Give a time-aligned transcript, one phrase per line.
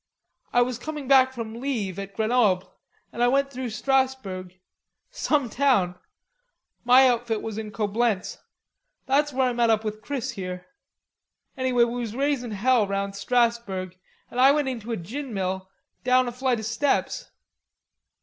[0.51, 2.73] I was comin' back from leave at Grenoble,
[3.13, 4.59] an' I went through Strasburg.
[5.11, 5.93] Some town.
[6.83, 8.39] My outfit was in Coblenz.
[9.05, 10.65] That's where I met up with Chris here.
[11.55, 13.95] Anyway, we was raisin' hell round Strasburg,
[14.31, 15.69] an' I went into a gin mill
[16.03, 17.29] down a flight of steps.